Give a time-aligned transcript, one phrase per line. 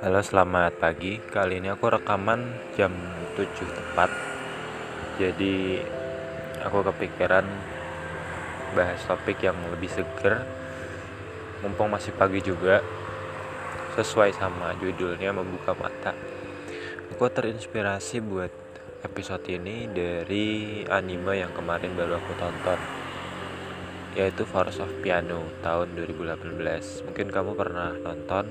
[0.00, 1.20] Halo selamat pagi.
[1.20, 2.96] Kali ini aku rekaman jam
[3.36, 4.08] 7 tepat.
[5.20, 5.84] Jadi
[6.64, 7.44] aku kepikiran
[8.72, 10.48] bahas topik yang lebih seger.
[11.60, 12.80] Mumpung masih pagi juga
[13.92, 16.16] Sesuai sama judulnya membuka mata.
[17.12, 18.52] Aku terinspirasi buat
[19.04, 22.87] episode ini dari anime yang kemarin baru aku tonton
[24.18, 28.50] Yaitu Force of Piano tahun 2018 Mungkin kamu pernah nonton.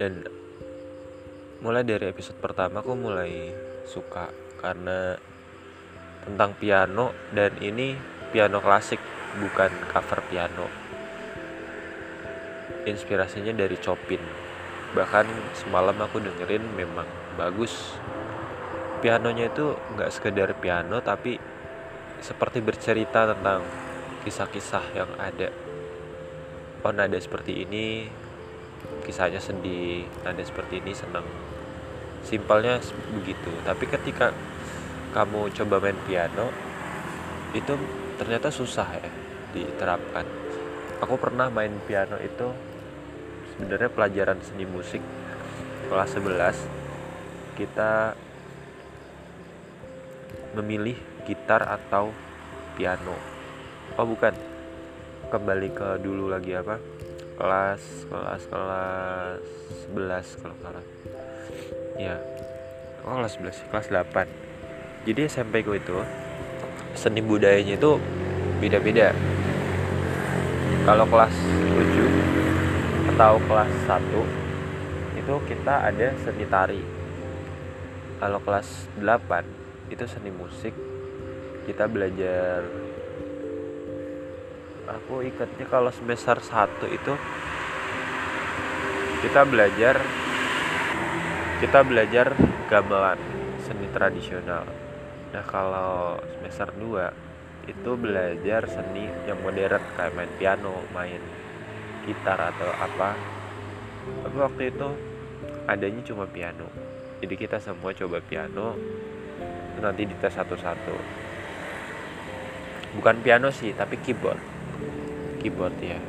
[0.00, 0.24] Dan
[1.60, 3.52] mulai dari episode pertama aku mulai
[3.84, 4.32] suka
[4.64, 5.20] karena
[6.24, 7.12] tentang piano.
[7.36, 7.92] Dan ini
[8.32, 8.96] piano klasik
[9.44, 10.72] bukan cover piano.
[12.88, 14.24] Inspirasinya dari Chopin.
[14.96, 17.06] Bahkan semalam aku dengerin memang
[17.36, 18.00] bagus.
[19.04, 21.36] Pianonya itu nggak sekedar piano tapi
[22.24, 23.60] seperti bercerita tentang
[24.24, 25.52] kisah-kisah yang ada.
[26.84, 28.08] Oh nada seperti ini
[29.04, 31.24] kisahnya sedih ada seperti ini senang.
[32.24, 32.80] Simpelnya
[33.12, 33.52] begitu.
[33.64, 34.32] Tapi ketika
[35.12, 36.48] kamu coba main piano
[37.52, 37.76] itu
[38.16, 39.08] ternyata susah ya
[39.52, 40.24] diterapkan.
[41.04, 42.48] Aku pernah main piano itu
[43.54, 45.04] sebenarnya pelajaran seni musik
[45.92, 48.18] kelas 11 kita
[50.58, 52.10] memilih gitar atau
[52.74, 53.33] piano
[53.96, 54.34] oh bukan.
[55.32, 56.78] Kembali ke dulu lagi apa?
[57.34, 59.44] Kelas kelas kelas
[59.92, 60.84] 11 kalau salah.
[61.98, 62.16] Ya
[63.04, 64.44] oh kelas 11 kelas 8
[65.04, 66.00] jadi SMP gue itu
[66.96, 68.00] seni budayanya itu
[68.56, 69.12] beda-beda.
[70.88, 71.36] Kalau kelas
[71.76, 76.80] 7 atau kelas 1 itu kita ada seni tari.
[78.16, 80.72] Kalau kelas 8 itu seni musik.
[81.68, 82.64] Kita belajar
[84.88, 87.14] aku ikatnya kalau semester 1 itu
[89.24, 89.96] kita belajar
[91.64, 92.36] kita belajar
[92.68, 93.16] gamelan
[93.64, 94.68] seni tradisional.
[95.32, 101.20] Nah kalau semester 2 itu belajar seni yang modern kayak main piano main
[102.04, 103.16] gitar atau apa.
[104.04, 104.88] Tapi waktu itu
[105.64, 106.68] adanya cuma piano.
[107.24, 108.76] Jadi kita semua coba piano
[109.80, 110.96] nanti dites satu-satu.
[113.00, 114.53] Bukan piano sih tapi keyboard
[115.44, 116.00] keyboard ya.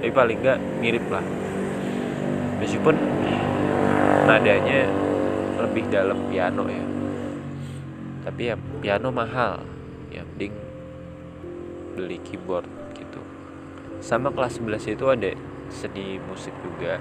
[0.00, 1.24] Tapi paling nggak mirip lah.
[2.60, 2.96] Meskipun
[4.24, 4.88] nadanya
[5.60, 6.86] lebih dalam piano ya.
[8.24, 9.60] Tapi ya piano mahal.
[10.08, 10.56] Ya mending
[11.94, 12.66] beli keyboard
[12.96, 13.20] gitu.
[14.00, 15.30] Sama kelas 11 itu ada
[15.68, 16.96] seni musik juga.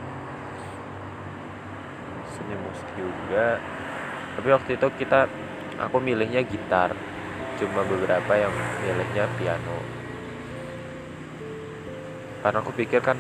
[2.35, 3.59] Seni musik juga.
[4.35, 5.31] Tapi waktu itu kita
[5.79, 6.91] aku milihnya gitar.
[7.55, 8.51] Cuma beberapa yang
[8.83, 10.02] milihnya piano
[12.43, 13.15] karena aku pikir kan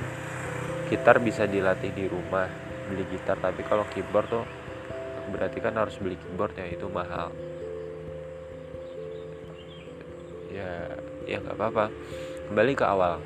[0.91, 2.45] gitar bisa dilatih di rumah
[2.91, 3.39] beli gitar.
[3.39, 4.45] Tapi kalau keyboard tuh
[5.31, 7.31] berarti kan harus beli keyboard ya itu mahal.
[10.51, 10.91] Ya
[11.23, 11.85] ya nggak apa-apa.
[12.51, 13.23] Kembali ke awal.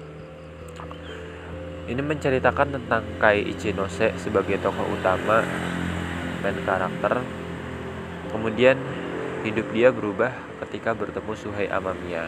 [1.87, 5.41] Ini menceritakan tentang Kai Ichinose sebagai tokoh utama
[6.45, 7.25] main karakter.
[8.29, 8.77] Kemudian
[9.41, 10.35] hidup dia berubah
[10.67, 12.27] ketika bertemu Suhei Amamiya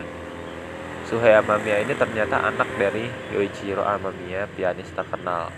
[1.07, 5.53] Suhei Amamiya ini ternyata anak dari Yoichiro Amamiya, pianis terkenal.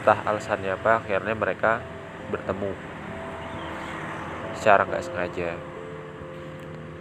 [0.00, 1.84] Entah alasannya apa, akhirnya mereka
[2.32, 2.72] bertemu
[4.58, 5.50] secara nggak sengaja.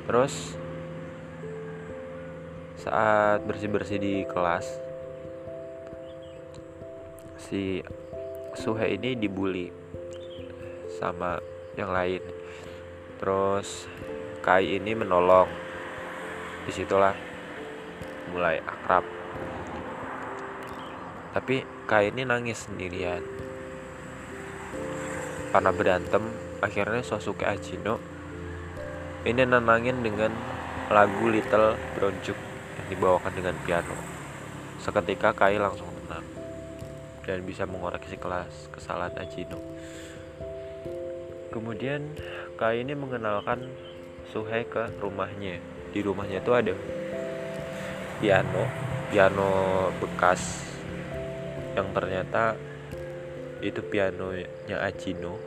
[0.05, 0.53] Terus
[2.77, 4.69] saat bersih-bersih di kelas,
[7.41, 7.81] si
[8.53, 9.73] Suhei ini dibully
[11.01, 11.41] sama
[11.73, 12.21] yang lain.
[13.17, 13.89] Terus
[14.47, 15.66] Kai ini menolong
[16.67, 17.15] di situlah
[18.35, 19.07] mulai akrab.
[21.31, 23.23] Tapi Kai ini nangis sendirian.
[25.55, 26.19] Karena berantem
[26.59, 27.95] akhirnya Sosuke Ajino
[29.23, 30.35] ini nenangin dengan
[30.91, 32.35] lagu Little Brown Jug
[32.75, 33.95] yang dibawakan dengan piano.
[34.83, 36.27] Seketika Kai langsung tenang
[37.23, 39.63] dan bisa mengoreksi kelas kesalahan Ajino.
[41.55, 42.11] Kemudian
[42.59, 43.71] Kai ini mengenalkan
[44.27, 46.77] Suhei ke rumahnya di rumahnya itu ada
[48.21, 48.63] piano
[49.09, 49.49] piano
[49.97, 50.69] bekas
[51.73, 52.53] yang ternyata
[53.61, 55.37] itu pianonya Ajino.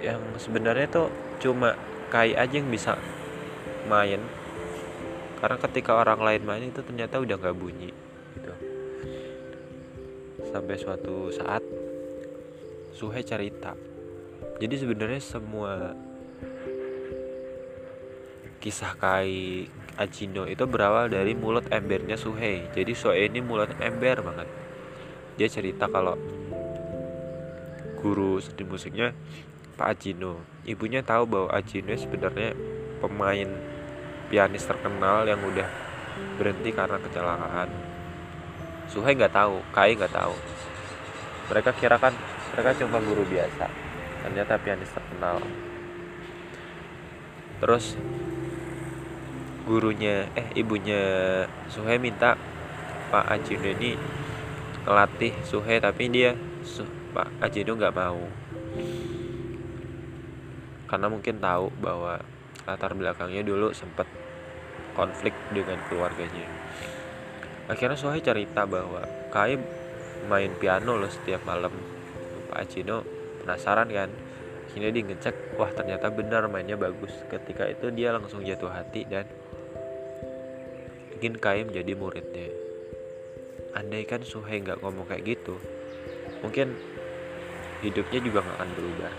[0.00, 1.08] Yang sebenarnya tuh
[1.40, 1.76] cuma
[2.12, 2.94] Kai aja yang bisa
[3.90, 4.22] main.
[5.40, 7.90] Karena ketika orang lain main itu ternyata udah nggak bunyi
[8.38, 8.54] gitu.
[10.48, 11.64] Sampai suatu saat
[12.94, 13.74] Suhe cerita.
[14.62, 15.98] Jadi sebenarnya semua
[18.64, 19.68] kisah Kai
[20.00, 22.64] Ajino itu berawal dari mulut embernya Suhei.
[22.72, 24.48] Jadi Suhei ini mulut ember banget.
[25.36, 26.16] Dia cerita kalau
[28.00, 29.12] guru seni musiknya
[29.76, 32.56] Pak Ajino ibunya tahu bahwa Ajino sebenarnya
[33.04, 33.52] pemain
[34.32, 35.68] pianis terkenal yang udah
[36.40, 37.68] berhenti karena kecelakaan.
[38.88, 40.32] Suhei nggak tahu Kai nggak tahu.
[41.52, 42.16] Mereka kira kan
[42.56, 43.68] mereka cuma guru biasa.
[44.24, 45.44] Ternyata pianis terkenal.
[47.60, 48.00] Terus
[49.64, 51.02] gurunya eh ibunya
[51.72, 52.36] Suhe minta
[53.08, 53.96] Pak Ajino ini
[54.84, 56.84] ngelatih Suhe tapi dia Su,
[57.16, 58.20] Pak Ajino nggak mau.
[60.84, 62.20] Karena mungkin tahu bahwa
[62.68, 64.08] latar belakangnya dulu sempat
[64.92, 66.44] konflik dengan keluarganya.
[67.68, 69.56] Akhirnya Suhe cerita bahwa Kai
[70.28, 71.72] main piano loh setiap malam.
[72.52, 73.00] Pak Ajino
[73.40, 74.12] penasaran kan?
[74.68, 77.12] Akhirnya dia ngecek wah ternyata benar mainnya bagus.
[77.32, 79.24] Ketika itu dia langsung jatuh hati dan
[81.24, 82.52] ingin Kai menjadi muridnya.
[83.72, 85.56] Andaikan Suhei nggak ngomong kayak gitu,
[86.44, 86.76] mungkin
[87.80, 89.12] hidupnya juga nggak akan berubah.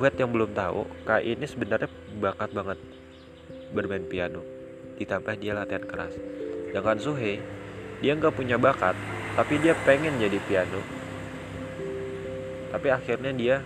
[0.00, 1.92] Buat yang belum tahu, Kai ini sebenarnya
[2.24, 2.80] bakat banget
[3.76, 4.40] bermain piano.
[4.96, 6.16] Ditambah dia latihan keras.
[6.72, 7.36] Sedangkan Suhei,
[8.00, 8.96] dia nggak punya bakat,
[9.36, 10.80] tapi dia pengen jadi piano.
[12.72, 13.60] Tapi akhirnya dia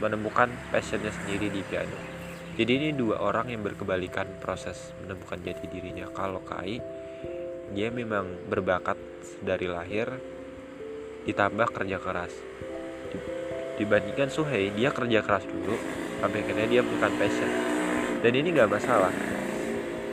[0.00, 2.19] menemukan passionnya sendiri di piano
[2.60, 6.12] jadi ini dua orang yang berkebalikan proses menemukan jati dirinya.
[6.12, 6.76] Kalau Kai
[7.72, 9.00] dia memang berbakat
[9.40, 10.12] dari lahir
[11.24, 12.36] ditambah kerja keras.
[13.80, 15.72] Dibandingkan Suhei dia kerja keras dulu
[16.20, 17.48] sampai akhirnya dia bukan passion.
[18.20, 19.14] Dan ini gak masalah.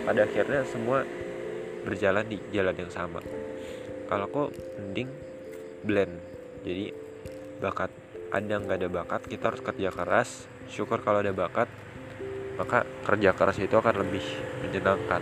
[0.07, 1.03] Pada akhirnya semua
[1.83, 3.19] berjalan di jalan yang sama.
[4.07, 5.11] Kalau kok mending
[5.83, 6.15] blend.
[6.63, 6.95] Jadi
[7.59, 7.91] bakat
[8.31, 10.47] ada nggak ada bakat kita harus kerja keras.
[10.71, 11.67] Syukur kalau ada bakat
[12.57, 14.25] maka kerja keras itu akan lebih
[14.65, 15.21] menyenangkan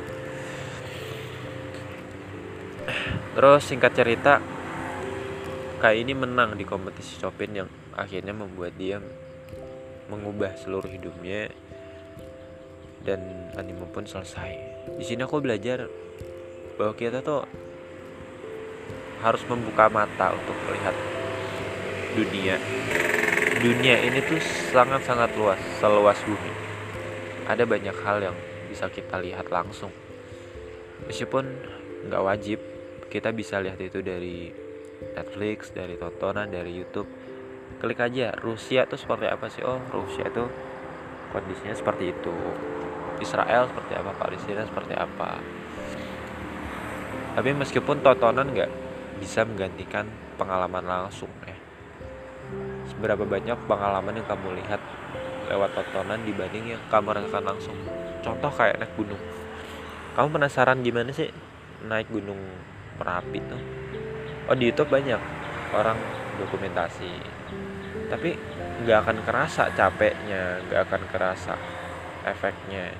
[3.36, 4.40] terus singkat cerita
[5.76, 8.98] Kai ini menang di kompetisi Chopin yang akhirnya membuat dia
[10.08, 11.52] mengubah seluruh hidupnya
[13.04, 14.56] dan anime pun selesai.
[14.96, 15.86] Di sini aku belajar
[16.80, 17.44] bahwa kita tuh
[19.20, 20.96] harus membuka mata untuk melihat
[22.18, 22.56] dunia.
[23.60, 24.40] Dunia ini tuh
[24.72, 26.52] sangat-sangat luas, seluas bumi
[27.46, 28.38] ada banyak hal yang
[28.68, 29.94] bisa kita lihat langsung.
[31.06, 31.46] Meskipun
[32.10, 32.60] nggak wajib
[33.10, 34.50] kita bisa lihat itu dari
[35.14, 37.08] Netflix dari tontonan dari YouTube.
[37.80, 39.62] Klik aja Rusia tuh seperti apa sih?
[39.62, 40.50] Oh Rusia tuh
[41.30, 42.36] kondisinya seperti itu.
[43.22, 44.12] Israel seperti apa?
[44.18, 45.40] Palestina seperti apa?
[47.36, 48.72] Tapi meskipun tontonan nggak
[49.20, 51.56] bisa menggantikan pengalaman langsung ya.
[52.92, 54.82] Seberapa banyak pengalaman yang kamu lihat
[55.50, 57.78] lewat tontonan dibanding yang kamu rasakan langsung.
[58.22, 59.22] Contoh kayak naik gunung.
[60.18, 61.30] Kamu penasaran gimana sih
[61.86, 62.40] naik gunung
[62.98, 63.62] merapi tuh?
[64.50, 65.20] Oh di YouTube banyak
[65.74, 65.98] orang
[66.42, 67.12] dokumentasi.
[68.10, 68.38] Tapi
[68.86, 71.56] nggak akan kerasa capeknya nggak akan kerasa
[72.28, 72.92] efeknya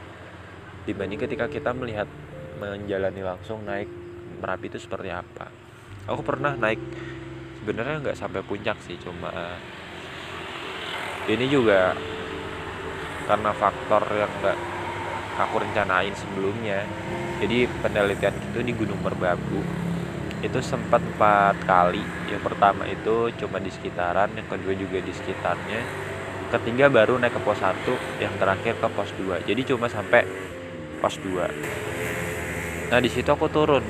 [0.88, 2.08] dibanding ketika kita melihat
[2.62, 3.90] menjalani langsung naik
[4.40, 5.52] merapi itu seperti apa.
[6.06, 6.80] Aku pernah naik
[7.66, 9.58] sebenarnya nggak sampai puncak sih cuma
[11.26, 11.98] ini juga
[13.26, 14.58] karena faktor yang gak
[15.36, 16.88] aku rencanain sebelumnya.
[17.44, 19.60] Jadi penelitian itu di Gunung Merbabu
[20.40, 22.02] itu sempat empat kali.
[22.32, 25.82] Yang pertama itu cuma di sekitaran yang kedua juga di sekitarnya.
[26.54, 30.24] Ketiga baru naik ke pos 1 yang terakhir ke pos 2 jadi cuma sampai
[31.02, 33.82] pos 2 nah di situ aku turun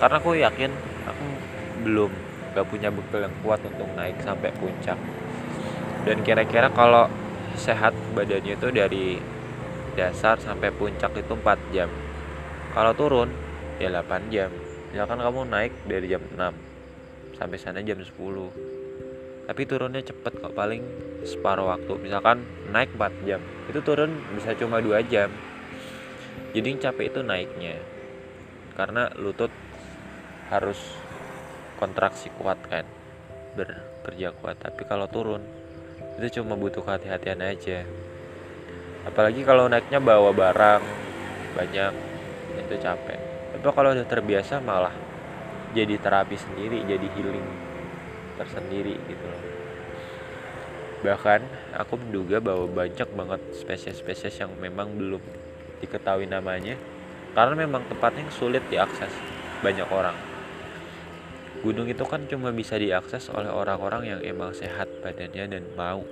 [0.00, 0.72] karena aku yakin
[1.04, 1.24] aku
[1.84, 2.10] belum
[2.58, 4.98] gak punya bekal yang kuat untuk naik sampai puncak.
[6.02, 7.10] Dan kira-kira kalau
[7.58, 9.18] sehat badannya itu dari
[9.98, 11.90] dasar sampai puncak itu 4 jam.
[12.72, 13.28] Kalau turun
[13.82, 14.50] ya 8 jam.
[14.94, 18.68] Misalkan kamu naik dari jam 6 sampai sana jam 10
[19.48, 20.84] tapi turunnya cepet kok paling
[21.24, 21.96] separuh waktu.
[22.04, 25.32] Misalkan naik 4 jam itu turun bisa cuma 2 jam.
[26.52, 27.80] Jadi yang capek itu naiknya.
[28.76, 29.48] Karena lutut
[30.52, 30.76] harus
[31.80, 32.84] kontraksi kuat kan
[33.56, 34.60] bekerja kuat.
[34.60, 35.40] Tapi kalau turun
[36.18, 37.86] itu cuma butuh hati-hatian aja.
[39.06, 40.82] Apalagi kalau naiknya bawa barang
[41.54, 41.92] banyak
[42.58, 43.20] itu capek.
[43.54, 44.92] Tapi kalau udah terbiasa malah
[45.72, 47.46] jadi terapi sendiri jadi healing
[48.34, 49.44] tersendiri gitu loh.
[51.06, 51.40] Bahkan
[51.78, 55.22] aku menduga bahwa banyak banget spesies-spesies yang memang belum
[55.78, 56.74] diketahui namanya
[57.38, 59.14] karena memang tempatnya sulit diakses
[59.62, 60.18] banyak orang
[61.62, 66.02] gunung itu kan cuma bisa diakses oleh orang-orang yang emang sehat badannya dan mau.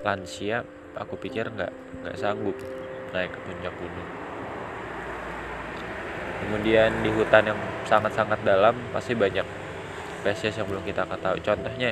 [0.00, 0.64] Lansia
[0.96, 1.72] aku pikir nggak
[2.02, 2.56] nggak sanggup
[3.12, 4.10] naik ke puncak gunung.
[6.46, 9.44] Kemudian di hutan yang sangat-sangat dalam pasti banyak
[10.22, 11.40] spesies yang belum kita ketahui.
[11.42, 11.90] Contohnya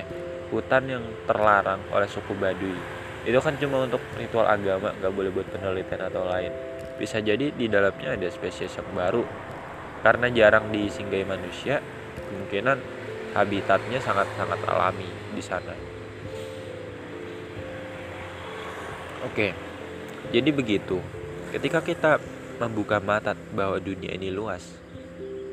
[0.51, 2.77] hutan yang terlarang oleh suku Baduy.
[3.25, 6.53] Itu kan cuma untuk ritual agama nggak boleh buat penelitian atau lain.
[7.01, 9.25] Bisa jadi di dalamnya ada spesies yang baru.
[10.05, 11.81] Karena jarang disinggahi manusia
[12.19, 12.79] kemungkinan
[13.35, 15.75] habitatnya sangat-sangat alami di sana.
[19.27, 19.75] Oke
[20.31, 20.99] jadi begitu.
[21.53, 22.19] Ketika kita
[22.59, 24.63] membuka mata bahwa dunia ini luas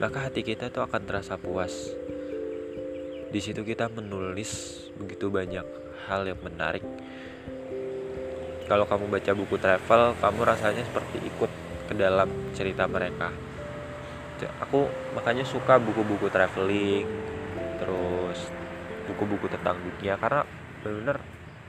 [0.01, 1.93] maka hati kita tuh akan terasa puas.
[3.29, 5.61] Di situ kita menulis begitu banyak
[6.09, 6.81] hal yang menarik.
[8.65, 11.51] Kalau kamu baca buku travel kamu rasanya seperti ikut
[11.85, 13.29] ke dalam cerita mereka
[14.47, 17.05] aku makanya suka buku-buku traveling
[17.81, 18.39] terus
[19.09, 20.45] buku-buku tentang dunia karena
[20.81, 21.17] benar-benar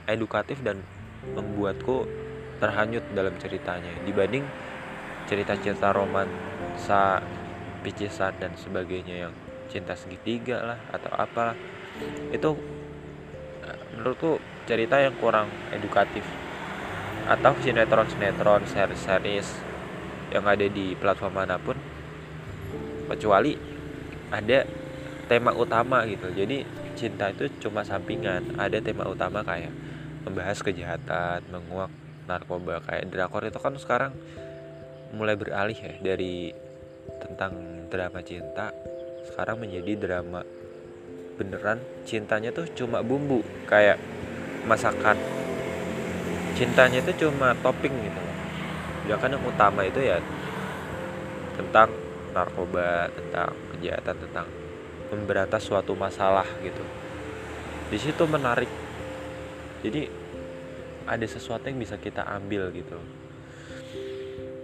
[0.09, 0.81] edukatif dan
[1.33, 2.05] membuatku
[2.59, 3.91] terhanyut dalam ceritanya.
[4.07, 4.45] Dibanding
[5.27, 7.23] cerita-cerita romansa
[7.83, 9.35] picisan dan sebagainya yang
[9.67, 11.57] cinta segitiga lah atau apalah.
[12.31, 12.55] Itu
[13.97, 16.23] menurutku cerita yang kurang edukatif.
[17.27, 19.49] Atau sinetron-sinetron series-series
[20.35, 21.92] yang ada di platform mana pun
[23.09, 23.57] kecuali
[24.33, 24.65] ada
[25.29, 26.29] tema utama gitu.
[26.33, 26.65] Jadi
[26.99, 28.57] cinta itu cuma sampingan.
[28.61, 29.73] Ada tema utama kayak
[30.29, 31.91] membahas kejahatan menguak
[32.29, 32.81] narkoba.
[32.85, 34.13] Kayak drakor itu kan sekarang
[35.13, 36.53] mulai beralih ya dari
[37.21, 38.73] tentang drama cinta
[39.29, 40.43] sekarang menjadi drama
[41.39, 41.79] beneran.
[42.05, 44.01] Cintanya tuh cuma bumbu kayak
[44.67, 45.17] masakan.
[46.53, 48.21] Cintanya itu cuma topping gitu.
[49.11, 50.23] Loh kan yang utama itu ya
[51.59, 51.91] tentang
[52.33, 54.49] narkoba tentang kejahatan tentang
[55.13, 56.83] memberantas suatu masalah gitu.
[57.93, 58.69] Di situ menarik.
[59.85, 60.09] Jadi
[61.05, 62.97] ada sesuatu yang bisa kita ambil gitu.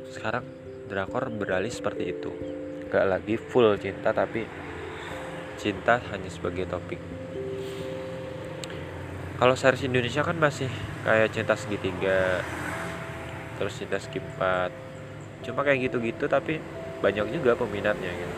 [0.09, 0.45] Sekarang
[0.89, 2.33] drakor beralih seperti itu.
[2.89, 4.49] Gak lagi full cinta tapi
[5.61, 7.01] cinta hanya sebagai topik.
[9.39, 10.73] Kalau series Indonesia kan masih
[11.05, 12.43] kayak cinta segitiga
[13.59, 14.23] terus cinta skip
[15.43, 16.63] cuma kayak gitu-gitu tapi
[16.99, 18.37] banyak juga peminatnya gitu.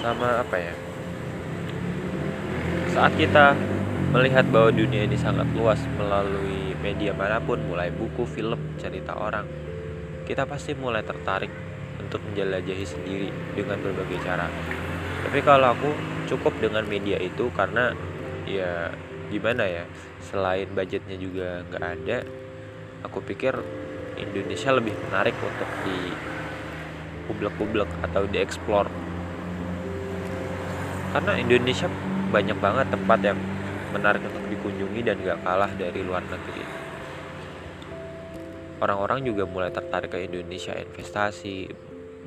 [0.00, 0.74] Sama apa ya?
[2.94, 3.52] Saat kita
[4.16, 9.68] melihat bahwa dunia ini sangat luas melalui media mana pun mulai buku, film, cerita orang
[10.28, 11.48] kita pasti mulai tertarik
[11.96, 14.44] untuk menjelajahi sendiri dengan berbagai cara.
[15.24, 15.90] Tapi kalau aku
[16.28, 17.96] cukup dengan media itu karena
[18.44, 18.92] ya
[19.32, 19.84] gimana ya
[20.20, 22.18] selain budgetnya juga nggak ada
[23.04, 23.56] aku pikir
[24.20, 26.12] Indonesia lebih menarik untuk di
[27.28, 28.88] kublek-kublek atau dieksplor.
[31.12, 31.86] Karena Indonesia
[32.32, 33.38] banyak banget tempat yang
[33.92, 36.64] menarik untuk dikunjungi dan gak kalah dari luar negeri.
[38.78, 41.68] Orang-orang juga mulai tertarik ke Indonesia investasi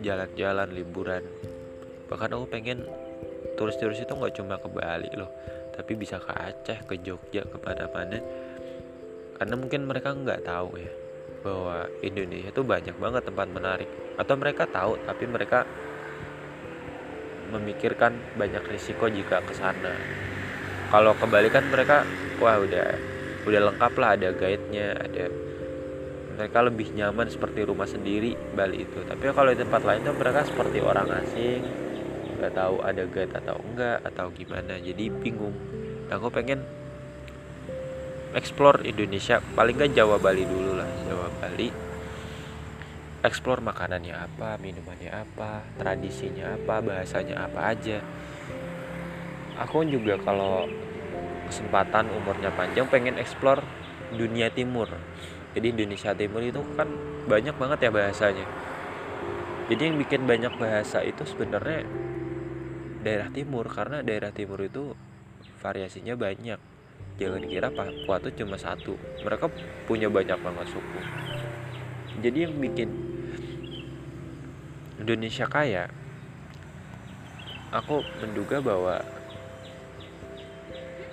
[0.03, 1.23] jalan-jalan liburan.
[2.11, 2.83] Bahkan aku pengen
[3.55, 5.29] turis-turis itu nggak cuma ke Bali loh
[5.69, 8.17] tapi bisa ke Aceh ke Jogja ke mana-mana
[9.37, 10.91] karena mungkin mereka nggak tahu ya
[11.41, 13.89] bahwa Indonesia itu banyak banget tempat menarik.
[14.17, 15.65] Atau mereka tahu tapi mereka
[17.51, 19.91] memikirkan banyak risiko jika ke sana.
[20.87, 22.07] Kalau kebalikan mereka
[22.39, 22.87] wah udah
[23.45, 25.25] udah lengkap lah ada guide-nya ada
[26.37, 28.99] mereka lebih nyaman seperti rumah sendiri Bali itu.
[29.03, 31.61] Tapi kalau di tempat lain tuh mereka seperti orang asing
[32.41, 34.73] nggak tahu ada guide atau enggak atau gimana.
[34.81, 35.53] Jadi bingung.
[36.09, 36.65] Nah, aku pengen
[38.35, 39.43] explore Indonesia.
[39.55, 41.69] Paling nggak Jawa Bali dulu lah Jawa Bali.
[43.21, 48.01] Explore makanannya apa minumannya apa tradisinya apa bahasanya apa aja.
[49.61, 50.65] Aku juga kalau
[51.45, 53.61] kesempatan umurnya panjang pengen explore
[54.15, 54.89] dunia timur.
[55.51, 56.87] Jadi Indonesia Timur itu kan
[57.27, 58.47] banyak banget ya bahasanya.
[59.67, 61.83] Jadi yang bikin banyak bahasa itu sebenarnya
[63.03, 64.95] daerah timur karena daerah timur itu
[65.59, 66.70] variasinya banyak
[67.21, 68.97] jangan kira Papua itu cuma satu.
[69.21, 69.45] Mereka
[69.85, 70.99] punya banyak banget suku.
[72.21, 72.89] Jadi yang bikin
[75.01, 75.89] Indonesia kaya
[77.73, 79.01] aku menduga bahwa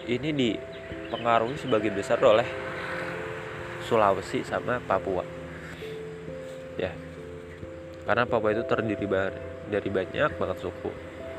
[0.08, 2.48] ini dipengaruhi sebagian besar oleh
[3.84, 5.24] Sulawesi sama Papua.
[6.76, 6.92] Ya.
[8.04, 9.04] Karena Papua itu terdiri
[9.68, 10.92] dari banyak banget suku.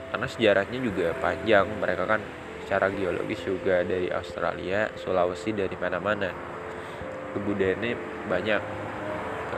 [0.10, 2.22] Karena sejarahnya juga panjang mereka kan
[2.70, 6.30] secara geologis juga dari Australia, Sulawesi dari mana-mana.
[7.34, 7.98] Kebudayaannya
[8.30, 8.62] banyak.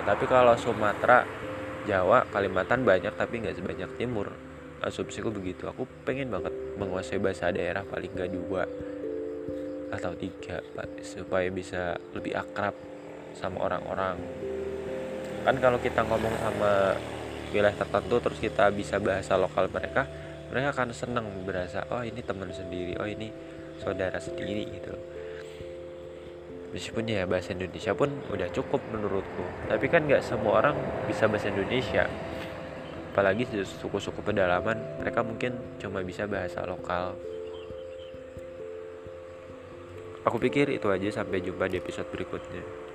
[0.08, 1.28] Tapi kalau Sumatera,
[1.84, 4.32] Jawa, Kalimantan banyak tapi nggak sebanyak Timur.
[4.80, 5.68] Asumsiku begitu.
[5.68, 8.64] Aku pengen banget menguasai bahasa daerah paling nggak dua
[9.92, 10.64] atau tiga
[11.04, 12.72] supaya bisa lebih akrab
[13.36, 14.16] sama orang-orang
[15.44, 16.96] kan kalau kita ngomong sama
[17.52, 20.08] wilayah tertentu terus kita bisa bahasa lokal mereka
[20.52, 23.32] mereka akan seneng berasa oh ini teman sendiri oh ini
[23.80, 24.94] saudara sendiri gitu.
[26.72, 29.44] Meskipun ya bahasa Indonesia pun udah cukup menurutku.
[29.68, 30.76] Tapi kan nggak semua orang
[31.08, 32.08] bisa bahasa Indonesia.
[33.12, 37.16] Apalagi suku-suku pedalaman mereka mungkin cuma bisa bahasa lokal.
[40.28, 42.92] Aku pikir itu aja sampai jumpa di episode berikutnya